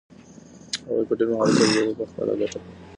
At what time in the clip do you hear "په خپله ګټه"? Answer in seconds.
1.99-2.57